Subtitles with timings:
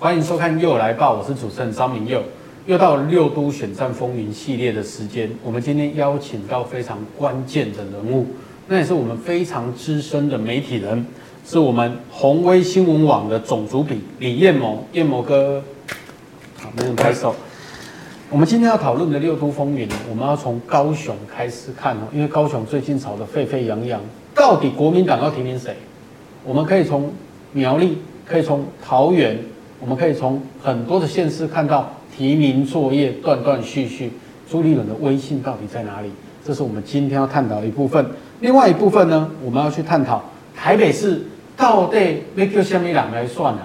[0.00, 2.22] 欢迎收看《又来爆》，我是主持人张明佑。
[2.66, 8.24] 又到了六都选战风云系列的时间，我们今天邀请到非常关键的人物，
[8.68, 11.04] 那也是我们非常资深的媒体人，
[11.44, 15.60] 是我们宏威新闻网的总主笔李彦谋，彦谋哥，
[16.60, 17.34] 好，没人拍手。
[18.30, 24.00] 我们今天要讨论的六都风云，我们要从高雄开始看哦，因为高雄最近吵得沸沸扬扬，
[24.32, 25.74] 到底国民党要提名谁？
[26.44, 27.12] 我们可以从
[27.50, 29.36] 苗栗，可以从桃园，
[29.80, 31.90] 我们可以从很多的县市看到。
[32.16, 34.10] 提名作业断断续续，
[34.50, 36.10] 朱立伦的威信到底在哪里？
[36.44, 38.04] 这是我们今天要探讨的一部分。
[38.40, 40.20] 另外一部分呢，我们要去探讨
[40.52, 41.22] 台北市
[41.56, 43.60] 到底要叫什么人来算呢？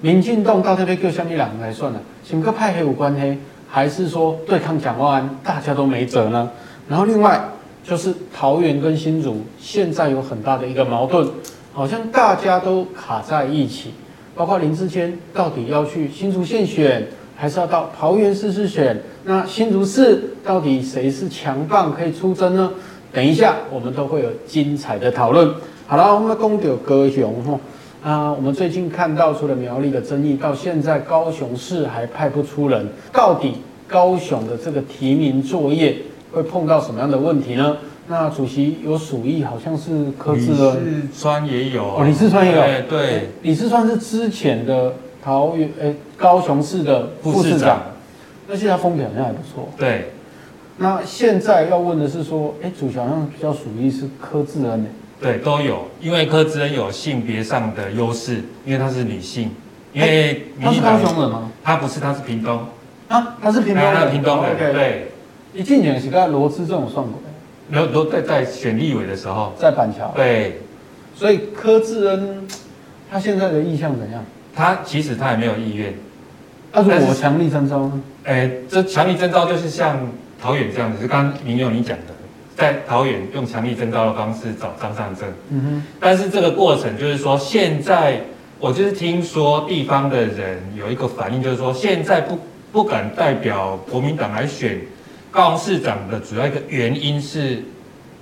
[0.00, 2.00] 民进党到底要叫什么人来算呢？
[2.28, 6.50] 是跟派黑有关系，还是说对抗蒋万安大家都没辙呢？
[6.88, 7.40] 然后另外
[7.84, 11.28] 就是桃园跟新竹现在有很大的一个矛盾，
[11.72, 13.94] 好像大家都卡在一起，
[14.34, 17.06] 包括林志坚到底要去新竹县选。
[17.34, 22.70] 还是要到桃园市市选，那新竹市到底谁是强棒可以出征呢？
[23.12, 25.52] 等一下我们都会有精彩的讨论。
[25.88, 27.58] 好了，我们讲到高雄哈
[28.08, 33.54] 啊，我们最近看到除了苗栗的争议，到现在高雄市还派不出人，到底
[33.88, 35.96] 高雄的这个提名作业
[36.30, 37.76] 会碰到什么样的问题呢？
[38.08, 44.92] 那主席有鼠疫，好像是柯志恩，李四川也有哦，李四川也有，对，对李四川是之前的。
[45.24, 47.80] 桃园诶，高雄市的副市长，
[48.48, 49.68] 那现在风评好像还不错。
[49.78, 50.10] 对，
[50.78, 54.84] 那现在要问的是说，哎，主席好像比较属于是柯志恩。
[55.20, 59.52] 对，都有，因为柯志恩有性别上的优势，因为她是女性。
[59.92, 61.52] 因为他是高雄人吗？
[61.62, 62.60] 他不是，他是屏东。
[63.06, 63.94] 啊，他是屏东人。
[63.94, 64.56] 她是屏东人。
[64.56, 64.72] Okay.
[64.72, 65.12] 对。
[65.52, 67.14] 你近年是跟罗志正算过。
[67.72, 70.12] 罗罗在在选立委的时候，在板桥。
[70.14, 70.60] 对。
[71.14, 72.48] 所以柯志恩，
[73.10, 74.24] 他现在的意向怎样？
[74.54, 75.94] 他其实他也没有意愿，
[76.72, 78.02] 那如果我强力征召呢？
[78.24, 79.98] 哎，这强力征召就是像
[80.40, 82.14] 桃园这样子，是刚刚明祐你讲的，
[82.54, 85.26] 在桃园用强力征召的方式找张善政。
[85.48, 85.82] 嗯哼。
[85.98, 88.20] 但是这个过程就是说，现在
[88.58, 92.38] 我就是听说地方的人有一个反应，就是说现在不
[92.72, 94.78] 不敢代表国民党来选
[95.32, 97.64] 高雄市长的主要一个原因是，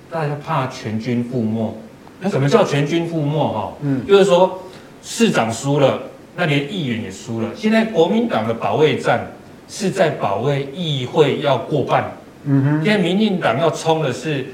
[0.09, 1.77] 大家怕全军覆没。
[2.21, 3.37] 那什么叫全军覆没？
[3.37, 4.63] 哈，嗯，就是说
[5.03, 5.99] 市长输了。
[6.37, 7.49] 那连议员也输了。
[7.53, 9.29] 现在国民党的保卫战
[9.67, 12.09] 是在保卫议会要过半。
[12.45, 12.85] 嗯哼。
[12.85, 14.45] 现在民进党要冲的是，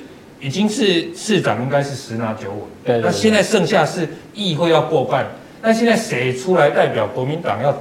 [0.41, 2.61] 已经是市长应该是十拿九稳。
[2.83, 2.99] 对。
[3.01, 5.27] 那现在剩下是议会要过半。
[5.61, 7.71] 那现在谁出来代表国民党要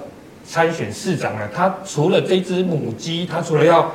[0.45, 1.49] 参选市长呢？
[1.55, 3.91] 他除了这只母鸡，他除了要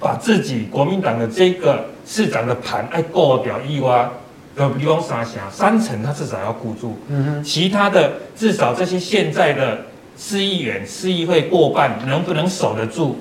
[0.00, 4.10] 把自己国民党的这个市长的盘爱过掉以外。
[4.56, 6.98] 呃，比方三峡三成，他至少要顾住。
[7.08, 9.78] 嗯哼，其他的至少这些现在的
[10.18, 13.14] 市议员、市议会过半，能不能守得住？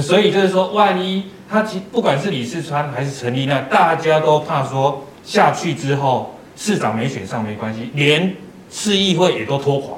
[0.00, 8.36] 所以就是说，万一他其不管是李世川还是陈丽娜，大家都怕说下去之后市长没选上没关系，连
[8.70, 9.96] 市议会也都拖垮。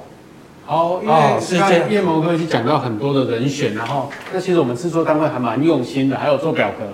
[0.68, 1.14] 好，因为
[1.60, 6.84] 刚才彦谋哥已经讲到很多的人选，然后那其实我们制作单位还蛮用心的，还有做表格。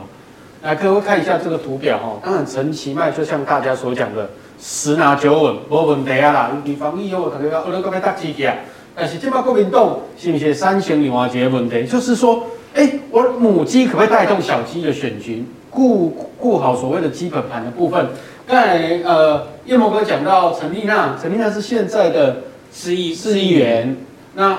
[0.61, 2.21] 来，各位看一下这个图表哈。
[2.23, 4.29] 当然，陈其迈就像大家所讲的，
[4.61, 6.51] 十拿九稳，无问题啊啦。
[6.67, 8.55] 预防疫后，大家要二个要搭机器啊。
[8.95, 11.87] 但是这把国民党是不是三选两结问题？
[11.87, 12.45] 就是说，
[12.75, 18.07] 哎、欸，我母鸡可不可以带动小鸡的选群，顾顾好所谓的基本盘的部分？
[18.47, 22.37] 刚才呃，叶谋哥讲到陈丽娜，陈丽娜是现在的
[22.73, 23.97] 市议市议员，
[24.35, 24.59] 那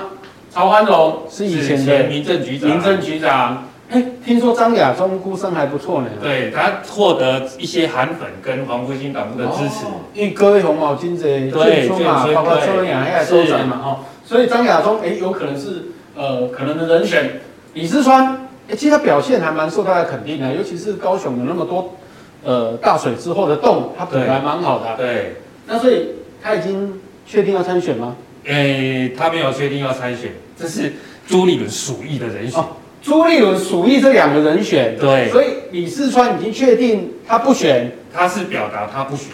[0.50, 3.64] 曹欢龙是以前的民政局长，民政局长。
[3.90, 6.08] 哎，听说张亚中呼声还不错呢。
[6.22, 9.84] 对，他获得一些韩粉跟黄复兴党部的支持。
[9.84, 14.00] 哦、因为各位红毛军这最初嘛，包括邱文雅也都在嘛，哈。
[14.24, 17.40] 所以张亚中哎，有可能是呃可能的人选。
[17.74, 21.94] 李志川哎，其实他表现还蛮受大家肯定的，尤其是高雄有那么多
[22.42, 24.94] 呃大水之后的洞，他本来蛮好的、啊。
[24.96, 25.36] 对。
[25.66, 26.06] 那所以
[26.42, 28.16] 他已经确定要参选吗？
[28.46, 30.92] 哎，他没有确定要参选，这是
[31.26, 32.60] 朱立伦属意的人选。
[32.60, 32.66] 哦
[33.04, 39.26] 朱立伦、属意这两个人选，对，所以李四川已经确定他不选，他是表达他不选。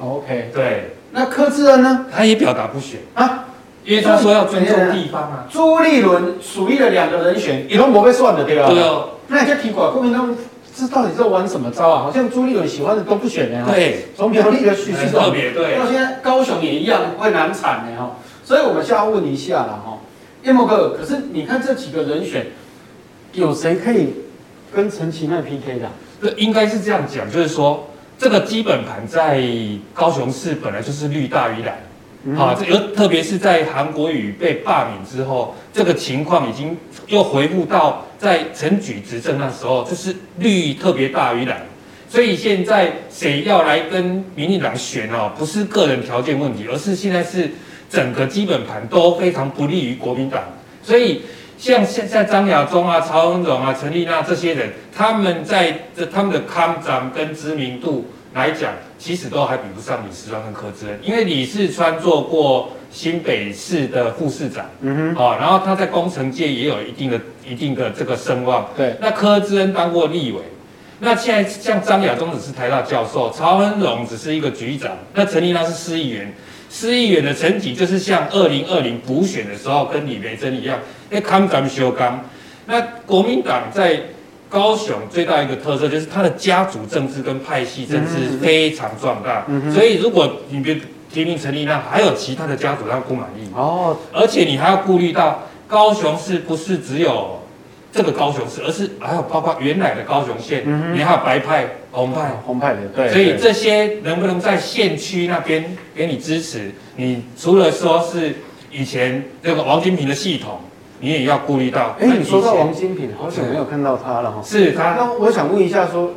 [0.00, 0.92] OK，对。
[1.12, 2.06] 那柯志恩呢？
[2.10, 3.44] 他也表达不选啊，
[3.84, 5.46] 因为他说要尊重地方啊。
[5.50, 8.70] 朱立伦属意的两个人选，也都不被算的，对吧？
[8.70, 9.10] 对哦。
[9.26, 10.34] 那你就提过，国民党
[10.78, 12.02] 这到底在玩什么招啊？
[12.02, 13.72] 好像朱立伦喜欢的都不选的哈。
[13.74, 14.06] 对。
[14.16, 15.76] 从苗栗的叙事中，特别对。
[15.76, 18.16] 到现在高雄也一样会难产的哈。
[18.44, 19.98] 所以我们先要问一下了哈，
[20.44, 22.46] 彦谋哥，可是你看这几个人选。
[23.34, 24.08] 有谁可以
[24.74, 25.92] 跟陈其迈 PK 的、啊？
[26.20, 27.86] 这应该是这样讲，就是说
[28.16, 29.44] 这个基本盘在
[29.92, 31.78] 高雄市本来就是绿大于蓝，
[32.36, 36.76] 好，这又特别是在韩国瑜被罢免之后，这个情况已经
[37.06, 41.62] 又回复到在陈菊执政那时候，就是绿特别大于蓝，
[42.08, 47.50] 所以现在谁要来跟民进党选哦，不是个人条件问题，而是现在是
[47.88, 50.42] 整个基本盘都非常不利于国民党，
[50.82, 51.22] 所以
[51.56, 58.06] 像现在张亚中啊、曹文荣啊、陈丽娜这些人，他们在这他们的康长跟知名度
[58.38, 58.72] 来讲。
[59.00, 68.68] 其实都还比不上李世川跟柯志恩，因为李世川做过新北市的副市长，嗯哼，啊，然后他在工程界也有一定的、一定的这个声望。
[68.76, 70.40] 对，那柯志恩当过立委，
[70.98, 76.34] 那现在像张亚中只是台大教授，曹文荣只是一个局长，那陈立娜是市议员，
[76.68, 80.76] 市议员的成绩就是像二零二零补选的时候跟李梅珍一样，
[81.12, 82.28] 哎，康咱们修刚，
[82.66, 84.00] 那国民党在。
[84.48, 90.76] 高雄最大一个特色就是它的家族政治跟派系政治非常壮大，所以如果你别
[91.12, 93.46] 提名陈立娜，还有其他的家族他不满意。
[93.54, 97.40] 哦，而且你还要顾虑到高雄市不是只有
[97.92, 106.70] 这个高雄市，而是还有包括原来的高雄县，嗯、你还有白派、红派、红派的，对，所以这些能不能在县区那边给你支持？
[106.96, 108.34] 你除了说是
[108.70, 110.58] 以前这个王金平的系统。
[111.00, 111.96] 你也要顾虑到。
[112.00, 114.42] 哎，你说到王金平，好久没有看到他了哈。
[114.42, 114.94] 是他。
[114.94, 116.12] 那我想问一下说，说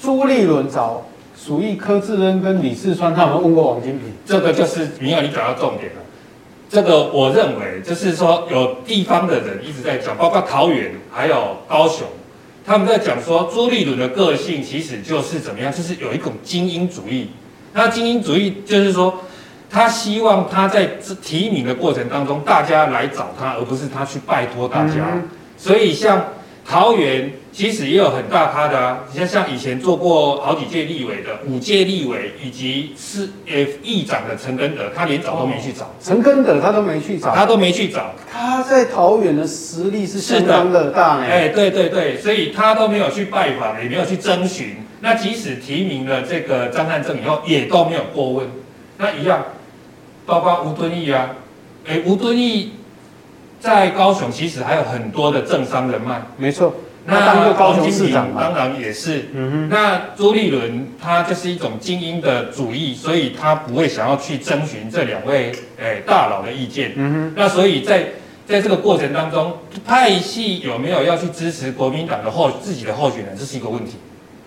[0.00, 4.12] 朱立伦找属意柯志恩跟李四川，他有没有问过王金平？
[4.26, 6.00] 这个就是明耀，你讲到重点了。
[6.68, 12.06] 这个我认为就是说，有地方的人一直在讲，包括桃园还有高雄，
[12.66, 17.28] 他们在讲说朱立伦的个性其实就是怎么样，就是有一种精英主义。
[17.72, 19.20] 那精英主义就是说。
[19.74, 20.86] 他希望他在
[21.20, 25.20] 提名的过程当中，大家来找他，而不是他去拜托大家。
[25.58, 26.26] 所以像
[26.64, 35.90] 桃园其实也有很大咖的啊，你像像以前做过好几届立委的，五届立委以及是呃议长的陈根德，他连找都没去找。
[36.00, 38.12] 陈根德他都没去找，他都没去找。
[38.32, 41.28] 他在桃园的实力是相当的大哎。
[41.28, 44.76] 哎，对对对，所以他都没有去拜访，也没有去征询。
[45.00, 48.46] 那即使提名了这个张汉正以后，也都没有过问。
[48.98, 49.44] 那一样。
[50.26, 51.30] 包括吴敦义啊，
[51.86, 52.72] 哎，吴敦义
[53.60, 56.74] 在高雄其实还有很多的政商人脉，没错。
[57.06, 59.26] 那当过高雄市长当然也是。
[59.68, 66.92] 那朱立伦他就是一种精英的主义，所以他不会想要去征询这两位哎大佬的意见。
[66.96, 67.34] 嗯哼。
[67.36, 68.06] 那所以在
[68.46, 73.96] 在这个过程当中，派系有没有要去支持国民党的候自己的候选人，这是一个问题。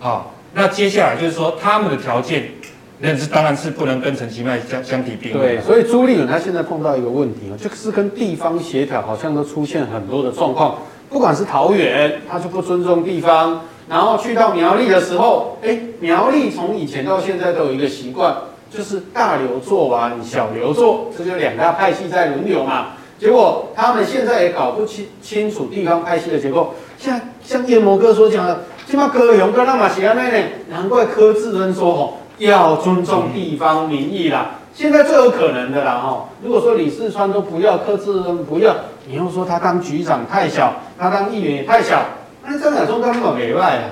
[0.00, 2.50] 好，那接下来就是说他们的条件。
[3.00, 5.56] 那是当然是不能跟陈其迈相相提并论。
[5.56, 10.76] 对，所以朱立伦他现在碰到一个问题啊就是跟地方协调好像都出现很多的状况。
[11.08, 18.34] 不管是桃园，他就不尊重地方；然后去到苗栗的时候，哎，苗栗从以前到现在都有一个习惯，
[18.70, 22.88] 就是大刘做完，小刘做，这就两大派系在轮流嘛。
[23.18, 26.74] 结果他们现在也搞不清清楚地方派系的结构。
[26.98, 32.17] 像像彦谋哥所讲的，起码高雄跟那马西亚那呢，难怪柯志恩说吼。
[32.38, 36.24] 要尊重地方民意啦，现在最有可能的啦哈。
[36.42, 38.12] 如果说李四川都不要，克制
[38.48, 38.74] 不要，
[39.06, 42.02] 你又说他当局长太小，他当议员也太小，
[42.44, 43.84] 那张亚中他怎么没外啊。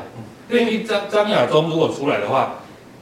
[0.48, 2.50] 对于张张亚中如果出来的话。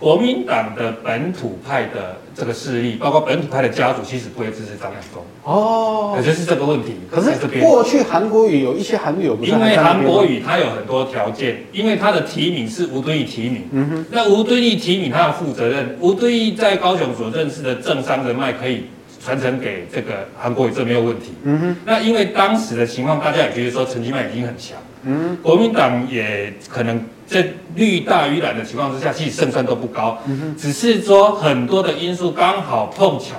[0.00, 6.94] 国民党的本土派的这个势力，包括本土派的家族，其实不会支持张亚中哦，也就是这个问题。
[7.10, 18.86] 可是过去韩国瑜有一些韩流，因为韩国瑜他有很多条件，因为他的提名是吴敦义提名，嗯哼，那吴敦义提名他要负责任，吴敦义在高雄所认识的政商人脉可以
[19.22, 21.76] 传承给这个韩国瑜，这没有问题，嗯哼。
[21.86, 27.00] 那因为当时的情况，大家也觉得说陈其迈已经很强，嗯，国民党也可能。
[27.26, 30.19] 在绿大于蓝的情况之下，其实胜算都不高。
[30.58, 33.36] 只是说很多的因素刚好碰巧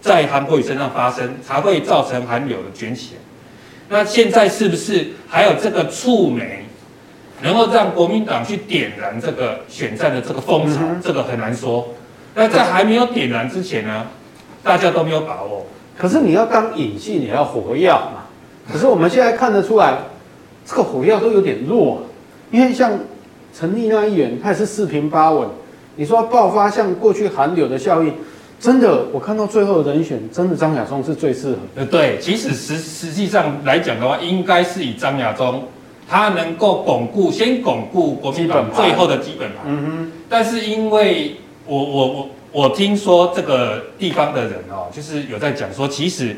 [0.00, 3.20] 在韩国瑜身上发生，才会造成韩流的卷起来。
[3.88, 6.64] 那现在是不是还有这个触媒，
[7.42, 10.80] 能够让国民党去点燃这个选战的这个风潮？
[11.02, 11.88] 这个很难说。
[12.34, 14.06] 那在还没有点燃之前呢，
[14.62, 15.66] 大家都没有把握。
[15.96, 18.24] 可是你要当引信，你要火药嘛。
[18.70, 19.96] 可是我们现在看得出来，
[20.66, 22.02] 这个火药都有点弱。
[22.50, 22.98] 因为像
[23.52, 25.48] 陈丽娜议员，他也是四平八稳。
[25.96, 28.12] 你说爆发像过去韩流的效应，
[28.60, 31.56] 真的，我看到最后的人选，真的张亚中是最适合。
[31.76, 35.64] 呃，对，其实实实际上来讲的话，应该是以张亚中，
[36.08, 39.64] 他能够巩固，先巩固国民党最后的基本盘。
[39.66, 40.12] 嗯哼。
[40.28, 41.36] 但是因为
[41.66, 46.36] 我我我我听说这个地方的人哦，就是有在讲说，其实。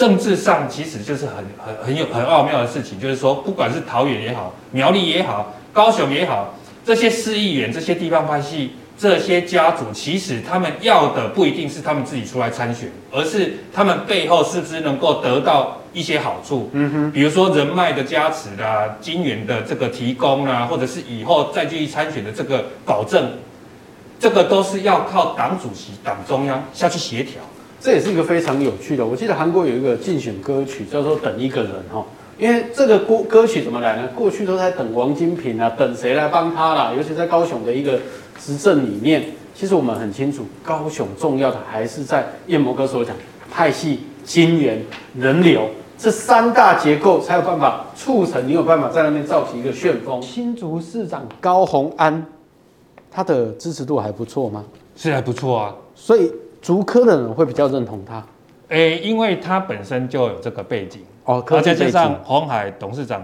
[0.00, 6.54] 政治上其实就是很很很有很奥妙的事情，就是说，不管是桃园也好，苗栗也好，高雄也好，
[6.86, 16.70] 这些市议员、这些地方派系这些家族其实他们要的不一定是他们自己出来参选，而是他们背后是不是能够得到一些好处？
[16.72, 23.32] 嗯哼，比如说人脉的加持啦，金援的这个提供啦，或者是以后再继续参选的这个保证，
[24.18, 27.42] 这个都是要靠党主席、党中央下去协调。
[27.80, 29.04] 这也是一个非常有趣的。
[29.04, 32.04] 我记得韩国有一个竞选歌曲叫做《等一个人》哈，
[32.38, 34.08] 因为这个歌歌曲怎么来呢？
[34.14, 36.92] 过去都在等王金平啊，等谁来帮他啦？
[36.96, 37.98] 尤其在高雄的一个。
[38.42, 39.22] 执政理念，
[39.54, 43.14] 其实我们很清楚，高雄重要的还是在叶摩哥所讲，
[43.50, 44.82] 派系、金源、
[45.14, 45.68] 人流
[45.98, 50.22] 这三大结构，才有办法促成你有办法在那边造起一个旋风。
[50.22, 52.24] 新竹市长高虹安，
[53.10, 54.64] 他的支持度还不错吗？
[54.96, 58.24] 是还不错啊，所以竹科的人会比较认同他。
[58.68, 63.22] 诶、欸，因为他本身就有这个背景哦，而且加上鸿海董事长。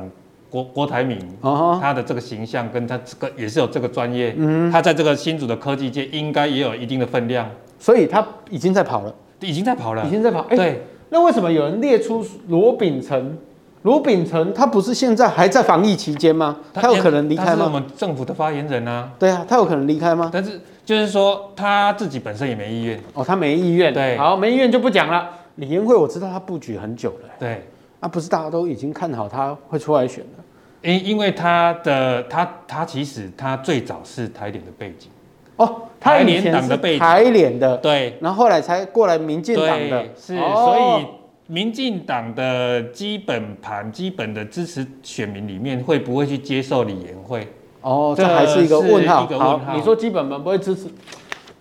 [0.49, 7.51] 郭郭台铭，他的这个形象跟他这个也是有这个专业，嗯，他在这个新竹的科技界应该也有一定的分量，
[7.81, 10.47] 所以他已经在跑了，已经在跑了，已经在跑。
[10.51, 13.37] 欸、对，那为什么有人列出罗秉成？
[13.83, 16.57] 罗秉成他不是现在还在防疫期间吗？
[16.73, 17.65] 他有可能离开吗？
[17.65, 19.11] 我们政府的发言人啊。
[19.19, 20.31] 对啊，他有可能离开吗？
[20.33, 22.99] 但是就是说他自己本身也没意愿。
[23.13, 23.93] 哦，他没意愿。
[23.93, 25.29] 对，好，没意愿就不讲了。
[25.57, 27.29] 李延慧我知道他布局很久了。
[27.39, 27.63] 对，
[28.01, 30.45] 那、啊、不是大家都已经看好他会出来选了？
[30.83, 35.11] 因因为他的他他其实他最早是台联的背景
[35.57, 41.07] 哦，台联党的背景，台联的对，然后后来才过来民进党的，是，哦、所以
[41.53, 47.49] 民进党的基本盘、基本的支持选民里面会不会去接受李延慧？
[47.87, 49.25] 哦，这还是一个问号。
[49.39, 50.89] 好，你说基本盘不会支持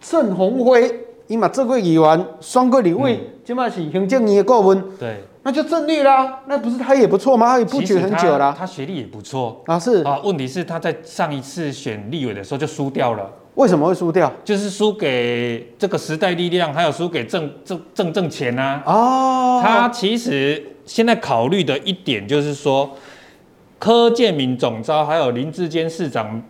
[0.01, 0.91] 郑鸿辉，
[1.27, 5.23] 伊嘛做过议员，双过立委，今嘛是行政院的顾问，对。
[5.43, 7.45] 那就正绿啦，那不是他也不错吗？
[7.45, 9.77] 他也布局很久了，他学历也不错啊。
[9.77, 13.31] 是啊，问题是他在上一次选立委的时候就输掉了。
[13.53, 14.31] 为什么会输掉？
[14.43, 18.81] 就是输给这个时代力量，还有输给郑郑郑正前啊。
[18.87, 22.89] 哦，他其实现在考虑的一点就是说，
[23.85, 26.41] 柯建铭总招还有林志坚市长，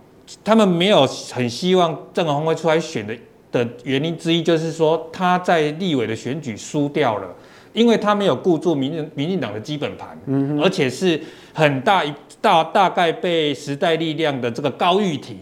[0.41, 3.13] 他们没有很希望郑鸿辉出来选的
[3.51, 7.27] 的原因之一，就是说他在立委的选举输掉了。
[7.73, 11.19] 因为他没有顾住民进民进党的基本盘，嗯，而且是
[11.53, 15.37] 很大一大大概被时代力量的这个高玉婷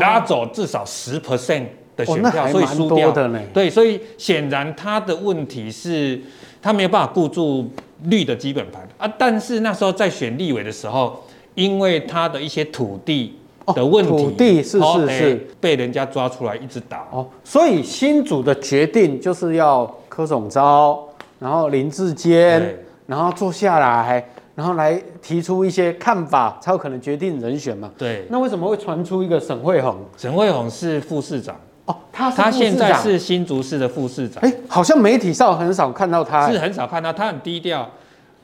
[0.00, 1.66] 拉走至少十 percent
[1.96, 3.40] 的选票，哦、所以输掉的呢。
[3.54, 6.20] 对，所以显然他的问题是，
[6.60, 7.70] 他没有办法顾住
[8.06, 9.06] 绿的基本盘啊。
[9.16, 11.24] 但是那时候在选立委的时候，
[11.58, 13.36] 因为他的一些土地
[13.74, 17.26] 的问题，哦、土地是是是被人家抓出来一直打哦。
[17.42, 21.04] 所以新组的决定就是要柯总召。
[21.40, 27.88] 然后林志坚，然后坐下来，然后来提出一些看法，才有可能决定人选嘛。
[27.96, 28.24] 对。
[28.28, 29.96] 那为什么会传出一个沈慧虹？
[30.16, 34.42] 沈慧虹是副市长哦，他他现在是新竹市的副市长。
[34.42, 37.88] 哎，好像媒体上很少看到他，是很少看到他，很低调。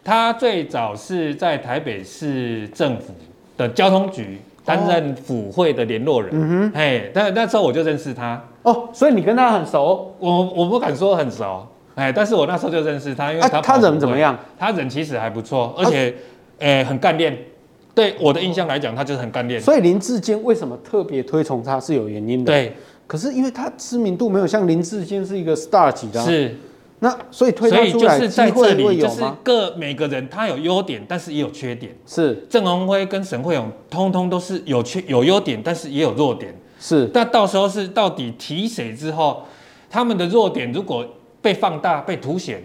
[0.04, 3.14] 他最早是在台北市政府
[3.56, 6.30] 的交通局担任府会的联络人。
[6.34, 6.72] 嗯哼。
[6.74, 8.40] 哎，那那时候我就认识他。
[8.62, 10.14] 哦，所以你跟他很熟？
[10.18, 11.66] 我我不敢说很熟。
[11.94, 14.38] 哎，但是我那时候就认识他，因为他、啊、他人怎么样？
[14.58, 16.14] 他人其实还不错，而且，
[16.58, 17.36] 哎、啊，很干练。
[17.94, 19.60] 对我的印象来讲，他就是很干练。
[19.60, 22.52] 所以林志坚为什么特别推崇他是有原因的。
[22.52, 22.72] 对，
[23.06, 26.26] 可是因为他知名度没有像林志坚是一个 star 级的、啊。
[26.26, 26.54] 是。
[27.00, 29.10] 那所以推他出来，机会会有吗？
[29.10, 31.96] 就是各每个人他有优点，但是也有缺点。
[32.06, 32.46] 是。
[32.48, 36.54] 郑鸿辉跟沈慧勇通通都是有缺有优点，但是也有弱点。
[36.78, 37.06] 是。
[37.12, 39.44] 但到时候是到底提谁之后，
[39.90, 41.06] 他们的弱点如果。
[41.44, 42.62] 被放大、被凸显，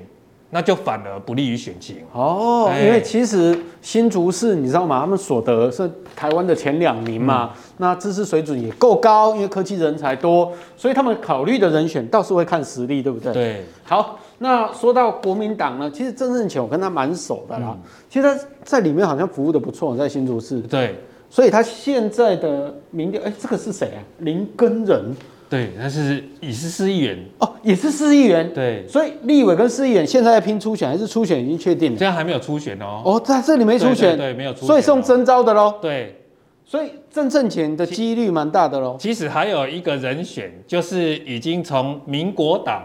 [0.51, 2.71] 那就反而不利于选情哦。
[2.81, 4.99] 因为其实新竹市你知道吗？
[5.01, 13.33] 他们所得是台湾的前两名嘛，嗯、那知识水准也够高，因为科技人才多，所以他们考虑的人选倒是会看实力，对不对？
[13.33, 13.65] 对。
[13.83, 17.79] 好，那说到国民党呢，其实郑正前我跟他蛮熟的啦，嗯、
[18.09, 20.59] 其实他在里面好像服务的不错，在新竹市。
[20.61, 20.95] 对。
[21.29, 24.01] 所以他现在的民调，哎，这个是谁啊？
[24.17, 25.15] 林根仁。
[25.49, 28.53] 对，他是也是市议员哦，也是市议员。
[28.53, 31.97] 对，所以立委跟市议员现在在拼初选，还是初选已经确定了？
[31.97, 33.01] 现在还没有初选哦。
[33.03, 35.73] 哦，在这里没初选，对，没有初选，所以是用征召的喽。
[35.81, 36.21] 对，
[36.63, 38.95] 所以郑正前的几率蛮大的喽。
[38.99, 42.83] 其实还有一个人选，就是已经从民国党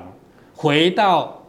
[0.55, 1.43] 回到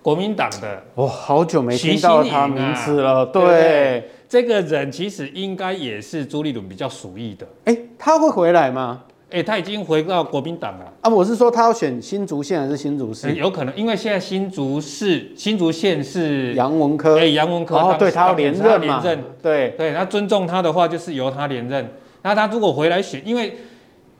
[0.00, 3.26] 国民党的，我、哦、好久没听到他名字了。
[3.26, 7.46] 对，对，这个人其实应该也是朱立伦比较熟意的。
[7.66, 9.02] 哎，他会回来吗？
[9.32, 11.08] 哎、欸，他已经回到国民党了啊！
[11.08, 13.28] 我是说，他要选新竹县还是新竹市？
[13.28, 17.16] 欸、有可能，因为现在新竹市、新竹县是杨文科。
[17.16, 19.00] 哎、欸，杨文科哦，对他要连任嘛？
[19.02, 21.90] 连任，对对，他尊重他的话，就是由他连任。
[22.20, 23.56] 那他如果回来选，因为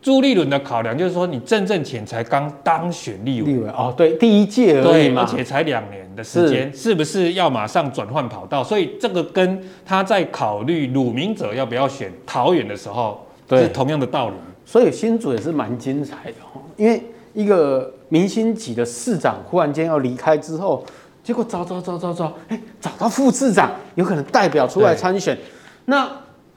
[0.00, 8.64] 朱立伦的考量就是说，你郑正前才刚当选立委，立委哦，对，第一届而已嘛，而且才两年的时间，是，是不是要马上转换跑道？
[8.64, 14.35] 所以这个跟他在考虑鲁明哲要不要选桃园的时候，是同样的道理。
[14.64, 16.37] 所以新竹也是蛮精彩的，
[16.76, 17.02] 因为
[17.35, 20.85] 一个明星级的市长忽然间要离开之后，
[21.23, 25.38] 结果找找找找找，哎，找到副市长，有可能代表出来参选，
[25.87, 26.11] 那。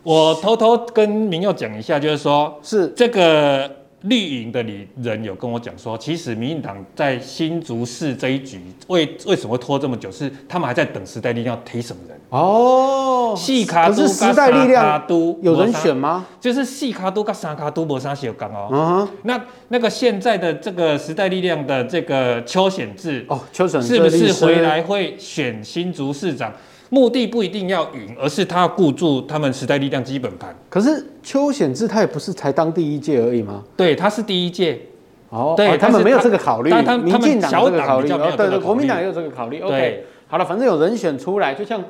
[0.08, 3.68] 我偷偷跟明佑讲一下，就是说，是这个
[4.06, 13.34] 绿营的里人有跟我讲说，其实民进党在新竹市这一局为为什么会拖这么久，是他们还在等时代力量提什么人哦。
[13.36, 16.26] 细卡都可是时代力量都有人选吗？
[16.40, 18.70] 就是细卡都跟三卡都没啥小讲哦。
[18.72, 26.54] 嗯，那那个现在的这个时代力量的这个邱显智哦，邱显智是不是回来会选新竹市长？
[26.96, 30.56] 目的不一定要赢，而是他要固住他们时代力量基本盘。
[30.70, 33.62] 可是邱显志他也不是才当第一届而已吗？
[33.76, 34.80] 对，他是第一届。
[35.30, 36.70] 哦，对，哦、他们没有这个考虑。
[36.70, 39.60] 但他民进党这个考虑，哦、对对，国民党也有这个考虑。
[39.60, 41.84] OK，好了，反正有人选出来，就像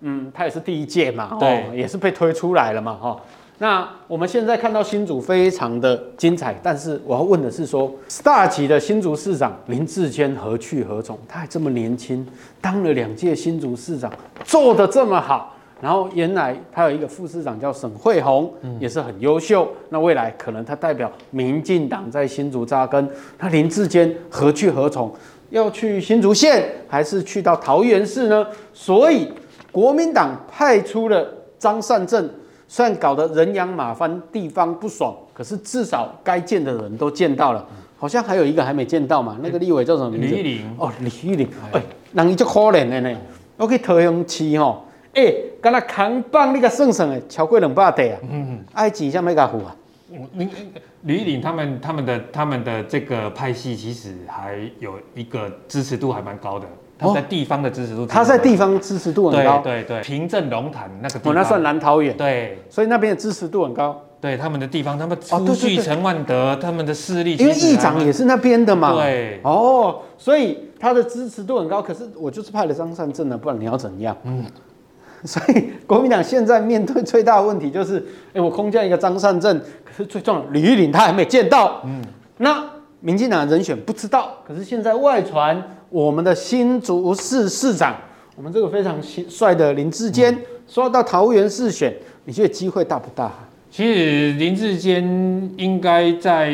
[0.00, 3.20] 嗯，他也是第一届嘛，对、哦，也是被推出来了嘛，哈、哦。
[3.60, 11.18] 那我们现在看到新竹非常的精彩，但是我要问的是说，star 级的新竹市长林志坚何去何从？
[11.26, 12.24] 他还这么年轻，
[12.60, 14.12] 当了两届新竹市长，
[14.44, 18.48] 做得这么好，然后原来他有一个副市长叫沈慧虹，
[18.78, 19.68] 也是很优秀。
[19.88, 23.10] 那未来可能他代表民进党在新竹扎根，
[23.40, 25.12] 那林志坚何去何从？
[25.50, 28.46] 要去新竹县，还是去到桃园市呢？
[28.72, 29.28] 所以
[29.72, 31.26] 国民党派出了
[31.58, 32.30] 张善政。
[32.68, 37.66] 虽然搞得人仰马翻，地方不爽，可是至少该见的人都见到了。
[37.96, 40.34] 好像还有一个还没见到嘛，那个立委叫什么名字？
[40.34, 40.76] 李玉玲。
[40.78, 41.48] 哦，李玉玲。
[41.72, 41.82] 哎，
[42.12, 43.18] 人伊足可怜的呢。
[43.56, 44.84] 我去桃园市吼，
[45.14, 48.18] 哎，刚才扛棒那个算算的超过两百块啊。
[48.30, 48.62] 嗯。
[48.74, 49.74] 爱钱像没个付啊。
[50.34, 50.48] 李
[51.02, 56.66] 李玉玲他们他们的他们的这个派系其实还有一个支持度还蛮高的。
[56.98, 59.58] 他在地方的支持度，他在地方支持度很高。
[59.58, 62.16] 对对对，平镇龙潭那个地方，哦，那算南桃园。
[62.16, 64.02] 对，所以那边的支持度很高。
[64.20, 68.94] 对，他们的地方，他们出去陈万德，他们的势力，因为议长也是那边的嘛。
[68.94, 69.40] 对。
[69.44, 71.80] 哦，所以他的支持度很高。
[71.80, 74.16] 可是我就是派了张善政呢，不然你要怎样？
[74.24, 74.44] 嗯。
[75.24, 81.80] 所以国民党现在面对最大的问题就是，哎，我空降一个张善政，可是最重要，吕玉玲他还没见到。
[81.84, 82.00] 嗯。
[82.36, 82.64] 那
[83.00, 85.62] 民进党人选不知道，可是现在外传。
[85.90, 87.96] 我们的新竹市市长，
[88.36, 91.90] 我们这个非常帅的林志坚，说到桃园市选，
[92.26, 93.32] 你觉得机会大不大？
[93.70, 95.02] 其实林志坚
[95.56, 96.52] 应该在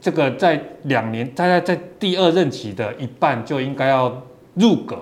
[0.00, 4.20] 这个在两年，大概在第二任期的一半就应该要
[4.54, 4.96] 入阁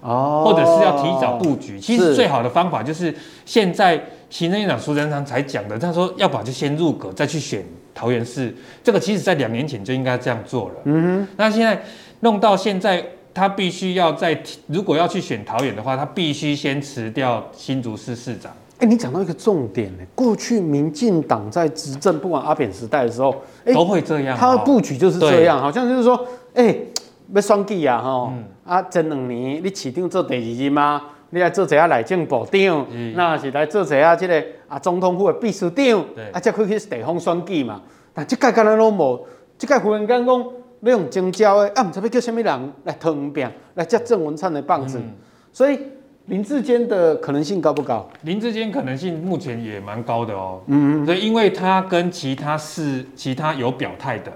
[0.00, 1.78] 哦，或者是要提早布局。
[1.78, 3.14] 其实最好的方法就是
[3.44, 7.62] 现在行政院长苏贞昌才讲的，他说要不就先入阁，再去选
[7.94, 8.54] 桃园市。
[8.84, 10.74] 这个其实在两年前就应该这样做了。
[10.84, 11.82] 嗯哼，那现在。
[12.24, 18.52] 弄到现在，他必须要在如果要去选桃园的话，他必须先辞掉新竹市市长。
[18.74, 26.14] 哎、欸，你讲到一个重点呢，过去民进党在执政，不管阿扁时代的时候，欸、都会这样，他的布局就是这样，好像就是说，
[26.54, 26.86] 哎、欸，
[27.34, 31.02] 要选举啊，吼、嗯，啊，前两年你市长做第二任吗？
[31.32, 36.00] 你来做一下内政部长，嗯、那是来做一下这个啊总统府的秘书长，
[36.32, 37.82] 啊，才可以去地方选举嘛。
[38.14, 39.26] 但这届干那拢无，
[39.58, 40.44] 这届忽然间讲。
[40.84, 44.98] 要用征召的，啊，唔知要叫什么人来吞并，来接郑文灿的棒子。
[44.98, 45.12] 嗯、
[45.52, 45.78] 所以
[46.26, 48.04] 林志坚的可能性高不高？
[48.22, 50.60] 林志坚可能性目前也蛮高的哦。
[50.66, 51.06] 嗯嗯。
[51.06, 54.32] 所以因为他跟其他是其他有表态的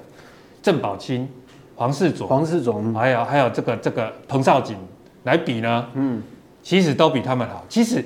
[0.63, 1.29] 郑宝清、
[1.75, 4.77] 黄世卓、黄世卓，还有还有这个这个彭少景
[5.25, 6.23] 来比呢，嗯，
[6.67, 7.65] 其实都比他们好。
[7.69, 8.05] 其实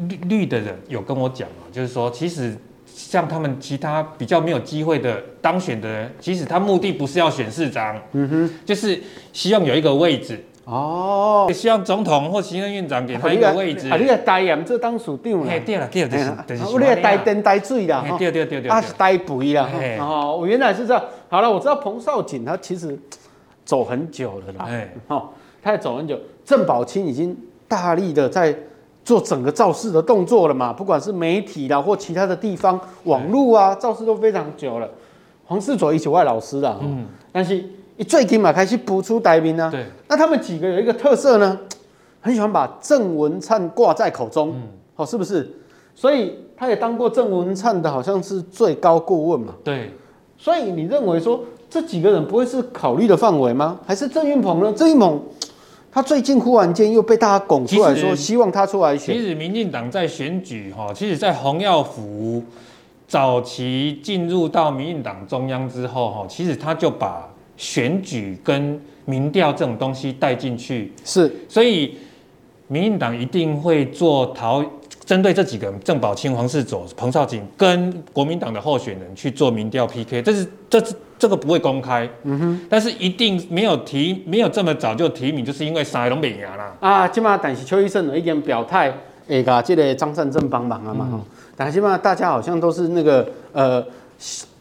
[0.00, 2.54] 绿绿的人有跟我讲啊，就是说其实。
[2.92, 9.00] 像他们其他比较没有机会的当选的人，其实他目的不是要选市长，嗯哼，就是
[9.32, 13.88] 希望有一个位置哦，希望总统或行政院长给他一个位置。
[13.88, 15.54] 啊，你个代言做当署长啦？
[15.64, 21.02] 对了对了，就是我你个带电带水啦，对对对对，啊是带肥啦，哦，我原来是这样。
[21.28, 22.98] 好了，我知道彭少景他其实
[23.64, 25.30] 走很久了啦，哎，哦，
[25.62, 26.20] 他也走很久。
[26.44, 27.34] 郑宝清已经
[27.70, 28.52] 大力的在。
[29.02, 30.74] 做整个造势的动作了嘛？
[30.74, 34.86] 不管是媒体啦，或其他的地方，网络啊，造势都非常久了。
[35.46, 37.64] 黄世卓一起外老师啦，嗯，但是
[37.96, 39.70] 一最近嘛开始补出台名啊。
[39.70, 41.58] 对，那他们几个有一个特色呢，
[42.20, 44.62] 很喜欢把郑文灿挂在口中，嗯，
[44.94, 45.50] 好，是不是？
[45.94, 49.54] 所以他也当过郑文灿的好像是最高顾问嘛。
[49.64, 49.90] 对，
[50.36, 53.78] 所以你认为说这几个人不会是考虑的范围吗？
[53.86, 54.72] 还是郑运鹏呢？
[54.76, 55.20] 郑运鹏。
[55.92, 59.14] 他最近忽然间又被大家拱出来说，希望他出来选。
[59.14, 62.42] 其实民进党在选举哈，其实，在洪耀福
[63.08, 71.96] 早期进入到民进党中央之后，哈，其实他就把选举跟民调这种东西带进去，是，所以
[72.68, 74.64] 民进党一定会做桃。
[75.10, 86.72] 针对这几个人，郑宝清、黄世佐、彭少景跟国民党的候选人去做民调 PK，这是这是这个不会公开，嗯哼，但是一定没有提，没有这么早就提名，就是因为三个都没赢啦。
[86.78, 88.94] 啊，起码但是邱医生已经表态，
[89.28, 91.20] 哎噶，这个张善政帮忙啊嘛，嗯、
[91.56, 93.84] 但是起码大家好像都是那个呃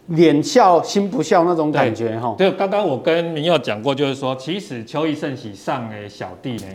[0.07, 2.33] 脸笑心不笑那种感觉哈。
[2.35, 6.65] 对，刚刚我跟明佑讲过，就是说，其实邱义胜喜上的小弟呢，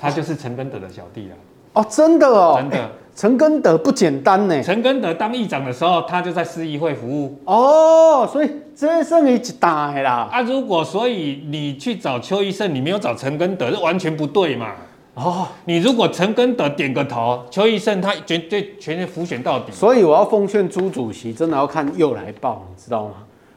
[0.00, 1.34] 他就是陈根德的小弟了。
[1.72, 2.88] 哦，真的哦，真的。
[3.18, 4.62] 陈根德不简单呢。
[4.62, 7.36] 陈根德当议长的时候，他就在市议会服务。
[7.46, 10.28] 哦，所以这算一大啦。
[10.30, 14.68] 啊，如果所以你去找邱医生，你没有找陈根德，这完全不对嘛。
[15.14, 19.72] 哦，你如果陈根德点个头，邱医生他绝对全面辅选到底。
[19.72, 23.14] 所以我要奉劝朱主席，真的要看又来报，你知道吗？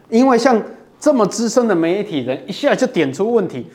[0.10, 0.60] 因为像
[1.00, 3.68] 这么资深的媒体人，一下就点出问题。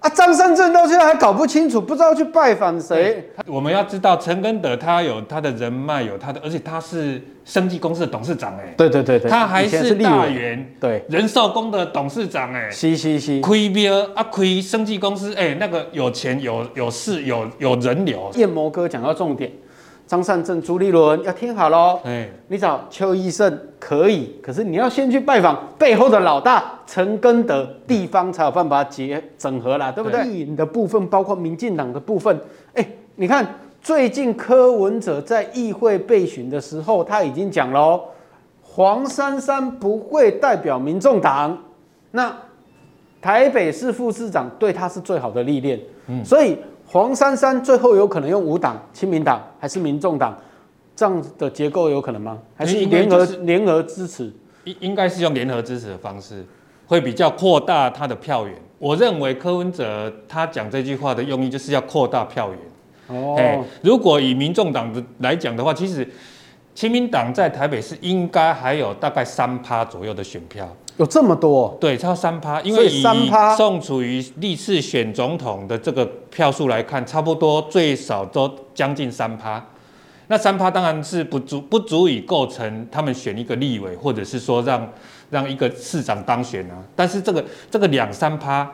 [0.00, 3.30] 啊，张三正到现在还搞不清楚，不知道去拜访谁。
[3.46, 18.30] 我们要知道陈根德他有他的人脉，有他的，而且他是生技公司的董事长，哎，对对对对，他还是大元对人寿公的董事长，哎，是是是，亏边啊亏生技公司，哎，那个有钱有有势有有人流。
[18.34, 19.50] 燕谋哥讲到重点。
[20.06, 21.98] 张善政、朱立伦要听好喽。
[22.04, 30.22] 欸、你找邱医胜可以，可是你要先去拜访背后的老大陈根德，地方才有办法结整合啦，对不对？
[30.22, 32.36] 对的部分包括民进党的部分，
[32.74, 33.44] 哎、欸，你看
[33.82, 38.00] 最近柯文哲在议会备询的时候，他已经讲喽，
[38.62, 41.58] 黄珊珊不会代表民众党，
[42.12, 42.32] 那
[43.20, 46.56] 台北市副市长对他是最好的历练，嗯，所以。
[46.86, 50.36] 黄珊珊最后有可能用五党、亲民党还是民众党
[50.94, 52.38] 这样的结构有可能吗？
[52.54, 54.32] 还是联合联合支持？
[54.64, 56.44] 应应该是用联合支持的方式，
[56.86, 58.56] 会比较扩大他的票源。
[58.78, 62.58] 我认为柯文哲他讲这句话的用意就是要扩大票源。
[63.18, 66.08] 哦，如果以民众党的来讲的话，其实
[66.74, 70.68] 亲民党在台北市应该还有大概三趴左右的选票。
[70.98, 73.02] 有这么多，对，超三趴，因为以
[73.56, 79.62] 宋楚瑜历次选总统的这个票数来看，差不多最少都将近三趴。
[80.28, 84.90] 那三趴当然是不足，不足以构成他们选一个立委，或者是说让
[85.30, 86.82] 让一个市长当选啊。
[86.96, 88.68] 但是这个这个两三趴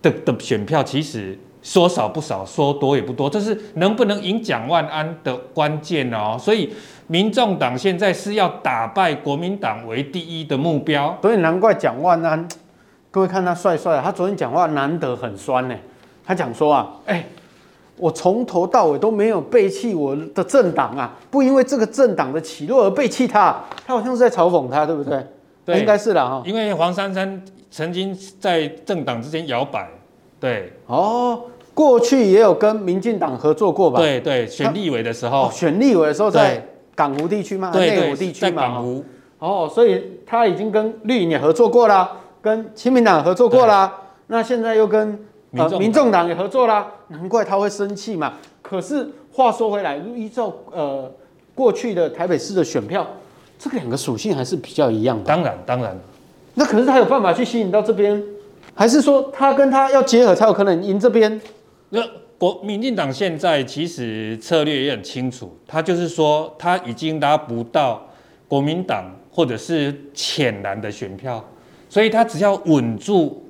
[0.00, 6.36] 的的选票，其实说少不少，说多也不多，这是能不能赢蒋万安的关键哦。
[6.38, 6.72] 所以。
[7.08, 12.48] 民众党现在是要打败国民党为第一的目标，所以难怪蒋万安，
[13.12, 15.76] 各位看他帅帅，他昨天讲话难得很酸呢。
[16.24, 17.26] 他讲说啊，哎、欸，
[17.96, 25.24] 我从头到尾都没有背弃我的政党啊，不因为这个政党的起落而背弃他，他好像是在嘲讽他，对不对？
[25.64, 26.42] 对，应该是啦哈。
[26.44, 29.88] 因为黄珊珊曾经在政党之间摇摆，
[30.40, 31.40] 对，哦，
[31.76, 34.00] 过去也有跟民进党合作过吧？
[34.00, 36.66] 对对，选立委的时候，哦、选立委的时候在。
[36.96, 39.04] 港湖地区嘛，内湖地区嘛，港湖
[39.38, 42.10] 哦，所以他已经跟绿营也合作过啦，
[42.40, 43.92] 跟亲民党合作过啦，
[44.28, 48.32] 那现在又跟呃民众党也合作啦，难怪他会生气嘛。
[48.62, 51.12] 可是话说回来，依照呃
[51.54, 53.06] 过去的台北市的选票，
[53.58, 55.24] 这个两个属性还是比较一样的。
[55.24, 55.94] 当然，当然，
[56.54, 58.24] 那可是他有办法去吸引到这边，
[58.72, 61.38] 还是说他跟他要结合才有可能赢这边？
[61.90, 62.02] 那。
[62.38, 68.06] 国民进党现在其实策略也很清楚，他就是说他已经拿不到
[68.46, 71.42] 国民党或者是浅蓝的选票，
[71.88, 73.42] 所以他只要稳住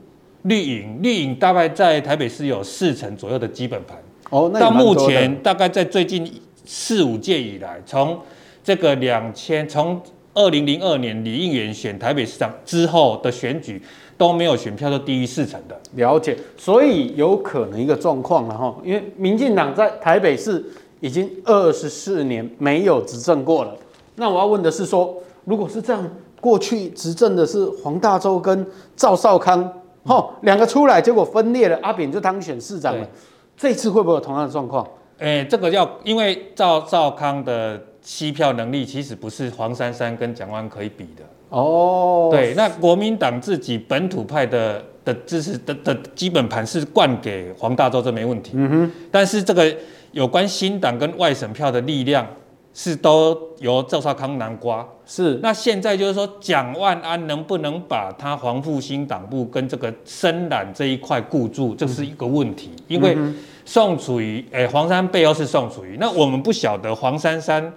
[0.42, 3.98] 绿营，绿营大概在台北市有四成左右的基本盘。
[4.30, 8.16] 哦，到目前大概在最近四五届以来，从
[8.62, 10.00] 这个两千从
[10.36, 13.82] 二零零二年李应元选台北市长之后的选举。
[14.18, 20.64] 都没有选票都低于四成的，了解，所以有可能一个状况了哈，因为民进党在台北市
[21.00, 23.76] 已经二十四年没有执政过了。
[24.14, 26.02] 那我要问的是说，如果是这样，
[26.40, 29.62] 过去执政的是黄大洲跟赵少康，
[30.06, 33.06] 哈、嗯，两个出来结果分裂了，阿扁就当选市长了。
[33.54, 34.88] 这次会不会有同样的状况？
[35.18, 41.24] 哎，这个要因为赵少康的吸票能力其实不是黄珊珊跟蒋万安可以比的。
[41.48, 48.52] 哦，对，那国民党自己本土派的的支持的的基本盘是灌给黄大洲，这没问题。
[48.54, 49.74] 嗯哼，但是这个
[50.12, 52.24] 有关新党跟外省票的力量
[52.72, 54.86] 是都由赵少康南瓜。
[55.04, 62.70] 是，那现在就是说，蒋万安能不能把他黄复兴党部跟这个深蓝这一块固住，这是一个问题。
[62.76, 63.16] 嗯、因为
[63.64, 67.72] 宋楚瑜，哎，黄珊背后是宋楚瑜，那我们不晓得黄珊珊。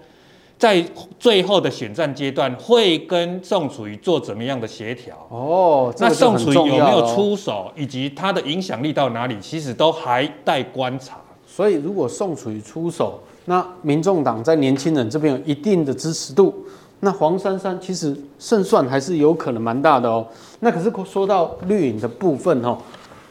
[0.60, 0.86] 在
[1.17, 5.15] 最后的选战阶段会跟宋楚瑜做怎么样的协调？
[5.30, 11.15] 哦，这个、那宋楚瑜有没有出手，哦、以及他的影响力到哪里，其实都还待观察。
[11.48, 16.54] 所以，如果宋楚瑜出手，那民众党在年轻人这边有一定的支持度，
[17.00, 20.28] 那黄珊珊其实胜算还是有可能蛮大的哦。
[20.60, 22.78] 那可是说到绿营的部分哦，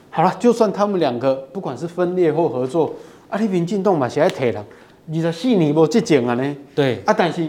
[0.08, 2.90] 好了，就算他们两个不管是分裂或合作，
[3.28, 4.64] 啊，你民进党嘛是爱提了。
[5.08, 6.56] 二十四年无这种啊呢？
[6.74, 7.48] 对啊，但是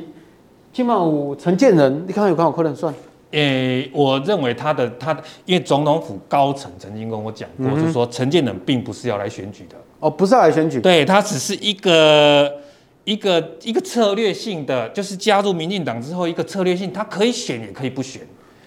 [0.72, 2.93] 起码有陈建仁，你看有刚好可能算？
[3.32, 5.12] 诶、欸，我认为他的他，
[5.45, 9.76] 因为总统府高层曾经跟我讲过，嗯、就是说陈建仁并不是要来选举的。
[10.00, 10.82] 哦，不是要来选举？
[10.82, 12.52] 对，他只是一个
[13.04, 18.22] 一个一个策略性的，就是加入民进党之后一个策略性，他可以选也可以不选。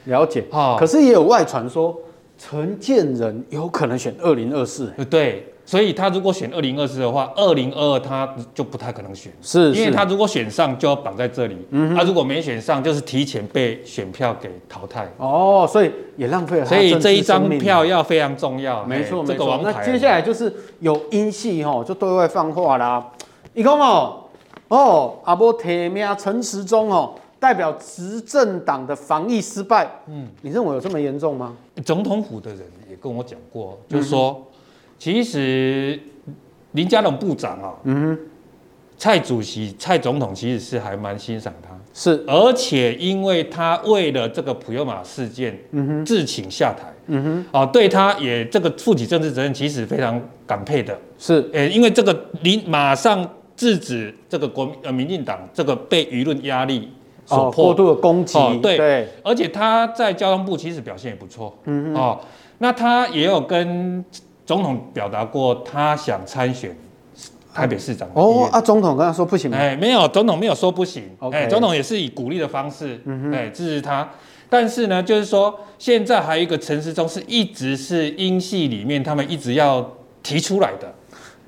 [0.05, 0.45] 了解。
[0.51, 1.99] 哦、可是也有外传说
[2.39, 4.93] 陈建仁有可能选二零二四。
[5.11, 5.52] 对。
[5.73, 15.11] 所以他如果选二零二四的话，二零二二他就不太可能选，是，因为他如果选上就要绑在这里，嗯，他如果没选上就是提前被选票给淘汰。
[15.17, 16.67] 哦，所以也浪费了。
[16.67, 19.73] 所以这一张票要非常重要，没错，这个王牌。
[19.73, 23.11] 那接下来就是有英系哈，就对外放话啦。
[23.55, 24.25] 你看哦，
[24.69, 29.91] 哦，阿波铁名陈时中哦，代表执政党的防疫失败。
[30.07, 31.57] 嗯，你认为有这么严重吗？
[31.83, 34.39] 总统府的人也跟我讲过，就是说。
[35.03, 35.99] 其实
[36.75, 38.19] 林佳龙部长啊，嗯哼，
[38.97, 56.89] 蔡主席、蔡总统其实是还蛮欣赏他，是，而且因为他为了这个普悠玛事件，嗯哼，自请下台，嗯哼，哦，对他也这个负起政治责任，其实非常感佩的，是，诶，因为这个林马上制止这个国呃民进党这个被舆论压力
[57.27, 62.21] 所迫，过度的攻击，哦，对，对，而且他在交通部其实表现也不错，嗯哼，哦，
[62.59, 64.05] 那他也有跟。
[64.45, 66.77] 总统表达过，他想参选
[67.55, 68.09] 台北市长。
[68.15, 69.57] 哦，啊，总统跟他说不行吗？
[69.57, 71.05] 哎，没有，总统没有说不行。
[71.31, 73.01] 哎，总统也是以鼓励的方式，
[73.33, 74.09] 哎，支持他。
[74.49, 79.89] 但是呢，就是说，现在还有一个陈时中，是一直是英系里面他们一直要
[80.23, 80.93] 提出来的。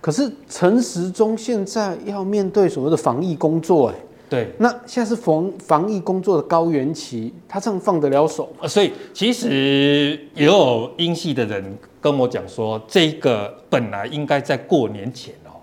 [0.01, 3.95] 可是陈时中现在要面对所谓的防疫工作，哎。
[4.35, 8.67] 对，那现在是防防疫工作的高原期，他这样放得了手吗？
[8.67, 11.63] 所以其实也有英系的人
[12.01, 15.55] 跟我讲说，这个本来应该在过年前哦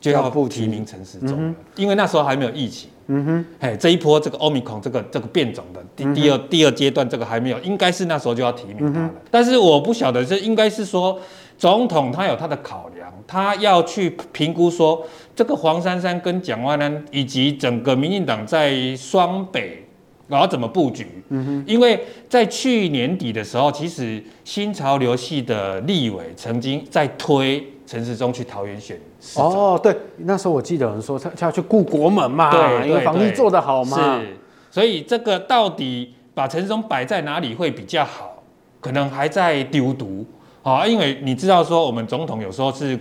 [0.00, 2.90] 就要不提名陈时中了，因为那时候还没有疫情。
[3.08, 9.10] 嗯哼，哎，这一波这个欧米孔这个这个变种的第第二第二阶段这个还没有，应该是那时候就要提名他了。
[9.30, 11.16] 但是我不晓得，这应该是说
[11.56, 12.95] 总统他有他的考量，
[13.26, 15.06] 他要去评估说。
[15.36, 19.84] 这个黄珊珊跟蒋万安以及整个民进党在双北，
[20.28, 21.06] 然后怎么布局？
[21.28, 28.98] 嗯哼，因为在去年底的时候，其实新潮流系的立委曾经在推陈时中去桃园选。
[29.34, 34.18] 哦，对，那时候我记得有人说他他要去顾国门嘛，对，因为防疫做得好嘛。
[34.18, 34.38] 是，
[34.70, 38.42] 所以这个到底把陈时中摆在哪里会比较好？
[38.80, 40.24] 可能还在丢毒
[40.62, 42.98] 啊，因为你知道说我们总统有时候是。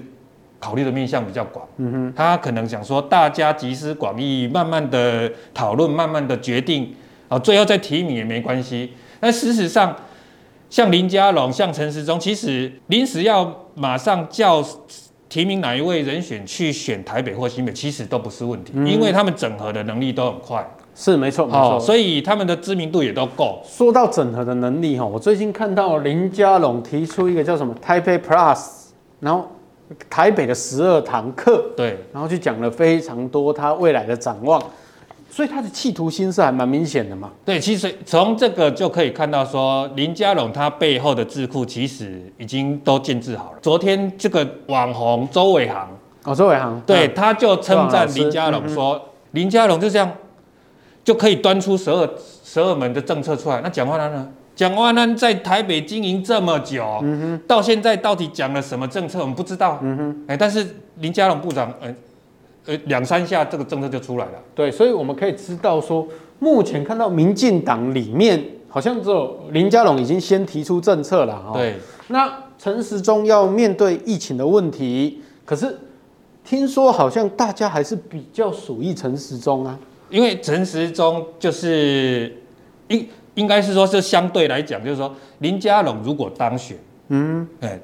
[0.59, 6.95] 考虑的面向比较广，嗯哼，他可能想说大家集思广益，慢慢的讨论，慢慢的决定，
[7.27, 8.93] 啊，最后再提名也没关系。
[9.19, 9.95] 但事实上，
[10.69, 14.63] 像林佳龙、像陈时中，其实临时要马上叫
[15.29, 20.67] 提名哪一位人选去选台北或新北，其实都不是问题，嗯、因为他们整合的能力都很快。
[20.95, 23.61] 是没错，没错，所以他们的知名度也都够。
[23.65, 28.57] 说到整合的能力哈，我最近看到林佳龙提出一个叫什么台北 Plus，
[29.19, 29.51] 然后。
[30.09, 34.61] 台北的十二堂课，对，然后就讲了非常多他未来的展望，
[35.29, 37.29] 所以他的企图心是还蛮明显的嘛。
[37.45, 43.59] 对，其实从这个就可以看到说，林佳龙他背后的智库其实已经都建制好了。
[43.61, 45.89] 昨天这个网红周伟航，
[46.23, 50.11] 哦，周伟航，对，他就称赞林佳龙说，嗯、林佳龙就这样
[51.03, 52.09] 就可以端出十二
[52.43, 53.61] 十二门的政策出来。
[53.61, 54.27] 那讲话呢？
[54.55, 60.65] 蒋万安在台北经营这么久，嗯哼，到现在到底讲了什么政策，我们不知道，嗯哼，哎，但是
[60.99, 61.93] 林佳龙部长，呃，
[62.67, 66.07] 呃，两三下这个政策就出来了，对，所以我们可以知道说，
[66.39, 71.75] 目前看到民进党里面好像只有林佳龙已经先提出政策了，对，
[72.07, 75.77] 那陈时中要面对疫情的问题，可是
[76.45, 79.77] 听说好像大家还是比较属意陈时中啊，
[80.09, 82.41] 因为陈时中就是
[82.87, 83.05] 一。
[83.35, 86.77] 应该是说，是相对来讲，就是说，林佳龙如果当选，
[87.09, 87.79] 嗯，哎，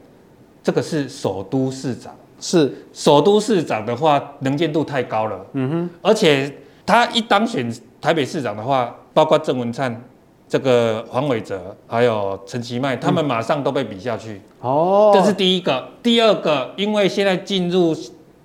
[0.64, 2.74] 这个是首都市长，是。
[2.92, 6.52] 首都市长的话，能见度太高了，嗯哼，而且
[6.86, 10.04] 他一当选台北市长的话，包括郑文灿、
[10.48, 15.88] 这个黄伟哲，还有陈其迈，他们马上都被比下去，哦，这是第一个。
[16.02, 17.96] 第二个，因为现在进入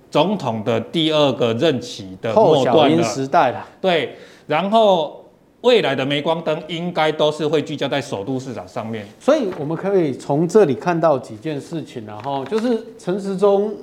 [0.09, 3.65] 总统的第二个任期的末段了，时代了。
[3.81, 4.15] 对，
[4.47, 5.25] 然后
[5.61, 9.05] 未来的镁光灯应该都是会聚焦在首都市场上面。
[9.19, 13.73] 所以我们可以从这里看到几件事情，然后就是陈时中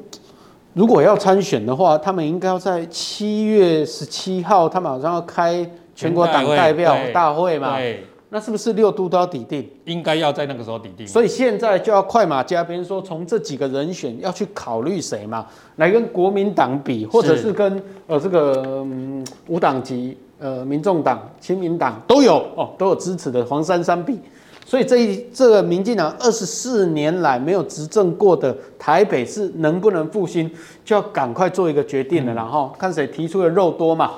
[0.73, 7.77] 如果要参选的话，他们应该要在七月十七号，他们好像要开全国党代表大会嘛。
[7.77, 8.05] 对。
[8.31, 9.65] 那是不是六都都要抵定？
[9.85, 11.07] 应该要在那个时候抵定。
[11.07, 24.19] 所以现在就要快马加鞭，说从这几个人选要去考虑谁嘛，来跟国民党比，或者是跟呃这个嗯无党籍呃民众党、亲民党都有哦，都有支持的黄珊珊比。
[24.67, 30.51] 所以这一这个民进党二十四年来没有执政过的台北市能不能复兴，
[30.83, 34.13] 就要赶快做一个决定了，然后看谁提出的肉多嘛。